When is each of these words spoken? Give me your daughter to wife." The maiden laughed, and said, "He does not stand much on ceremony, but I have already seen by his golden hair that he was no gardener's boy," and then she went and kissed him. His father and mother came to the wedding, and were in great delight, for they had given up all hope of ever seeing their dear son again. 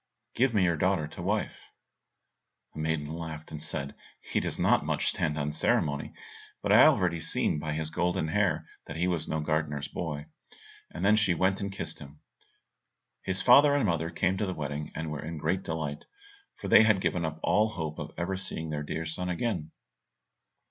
Give 0.33 0.51
me 0.51 0.63
your 0.63 0.77
daughter 0.77 1.07
to 1.09 1.21
wife." 1.21 1.69
The 2.73 2.79
maiden 2.79 3.05
laughed, 3.05 3.51
and 3.51 3.61
said, 3.61 3.93
"He 4.19 4.39
does 4.39 4.57
not 4.57 4.77
stand 5.03 5.35
much 5.35 5.39
on 5.43 5.51
ceremony, 5.51 6.13
but 6.63 6.71
I 6.71 6.79
have 6.79 6.93
already 6.93 7.19
seen 7.19 7.59
by 7.59 7.73
his 7.73 7.91
golden 7.91 8.29
hair 8.29 8.65
that 8.87 8.95
he 8.95 9.05
was 9.07 9.27
no 9.27 9.41
gardener's 9.41 9.87
boy," 9.87 10.25
and 10.89 11.05
then 11.05 11.17
she 11.17 11.35
went 11.35 11.61
and 11.61 11.71
kissed 11.71 11.99
him. 11.99 12.19
His 13.21 13.43
father 13.43 13.75
and 13.75 13.85
mother 13.85 14.09
came 14.09 14.37
to 14.37 14.47
the 14.47 14.55
wedding, 14.55 14.91
and 14.95 15.11
were 15.11 15.21
in 15.23 15.37
great 15.37 15.61
delight, 15.61 16.07
for 16.55 16.67
they 16.67 16.81
had 16.81 16.99
given 16.99 17.23
up 17.23 17.39
all 17.43 17.69
hope 17.69 17.99
of 17.99 18.09
ever 18.17 18.35
seeing 18.35 18.71
their 18.71 18.81
dear 18.81 19.05
son 19.05 19.29
again. 19.29 19.69